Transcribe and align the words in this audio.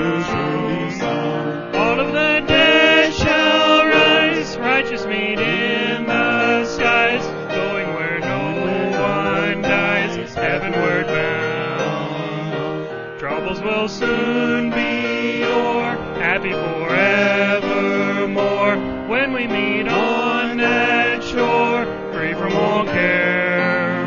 All 0.00 1.98
of 1.98 2.12
the 2.12 2.44
dead 2.46 3.12
shall 3.14 3.84
rise, 3.86 4.56
righteous 4.58 5.04
meet 5.06 5.40
in 5.40 6.06
the 6.06 6.64
skies, 6.66 7.24
going 7.52 7.88
where 7.94 8.20
no 8.20 9.00
one 9.00 9.62
dies, 9.62 10.32
heavenward 10.34 11.08
bound. 11.08 13.18
Troubles 13.18 13.60
will 13.60 13.88
soon 13.88 14.70
be 14.70 15.42
o'er, 15.42 15.96
happy 16.20 16.52
forevermore, 16.52 18.76
when 19.08 19.32
we 19.32 19.48
meet 19.48 19.88
on 19.88 20.58
that 20.58 21.24
shore, 21.24 21.86
free 22.12 22.34
from 22.34 22.54
all 22.54 22.84
care. 22.84 24.04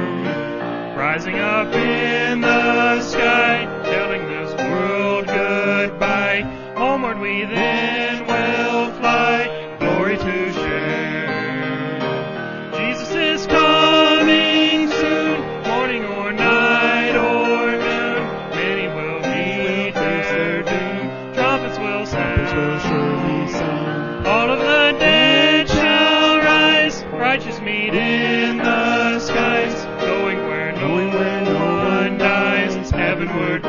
Rising 0.96 1.36
up 1.36 1.74
in 1.74 2.40
the 2.40 3.02
sky 3.02 3.41
homeward 6.75 7.20
we 7.20 7.45
then 7.45 8.25
will 8.25 8.92
fly, 9.00 9.78
glory 9.80 10.17
to 10.17 10.53
share. 10.53 12.00
Jesus 12.78 13.09
is 13.16 13.47
coming 13.47 14.89
soon, 14.89 15.64
morning 15.67 16.06
or 16.06 16.31
night 16.34 17.16
or 17.16 17.72
noon. 17.72 18.23
Many 18.52 18.88
will 18.88 19.19
meet 19.19 19.94
their 19.94 20.64
doom. 20.64 21.34
Trumpets 21.34 21.78
will 21.80 22.06
Trumpets 22.06 22.53
will 22.53 22.80
surely 22.80 23.52
sound. 23.52 24.28
All 24.28 24.50
of 24.50 24.59
the 24.59 24.97
dead 25.00 25.69
shall 25.69 26.38
rise, 26.38 27.03
righteous 27.06 27.59
meet 27.62 27.94
in 27.94 28.58
the 28.58 29.19
skies, 29.19 29.86
going 30.02 30.39
where 30.47 30.72
no 30.73 30.81
Going 30.81 31.14
where 31.14 31.42
no 31.45 31.53
one 32.00 32.17
dies, 32.17 32.89
heavenward 32.89 33.62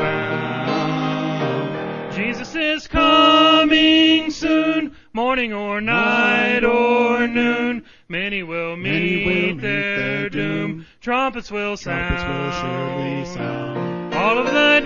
is 2.73 2.87
coming 2.87 4.31
soon, 4.31 4.95
morning 5.13 5.53
or 5.53 5.79
night 5.79 6.63
or 6.63 7.27
noon. 7.27 7.85
Many 8.09 8.41
will 8.41 8.75
Many 8.75 9.15
meet, 9.17 9.25
will 9.25 9.33
meet 9.33 9.61
their 9.61 9.97
their 9.97 10.29
doom. 10.29 10.71
doom. 10.77 10.85
Trumpets 10.99 11.51
will 11.51 11.77
sound. 11.77 12.17
Trumpets 12.17 12.23
will 12.27 12.51
surely 12.61 13.25
sound. 13.25 14.13
All 14.15 14.37
of 14.39 14.45
the 14.45 14.51
dead 14.51 14.85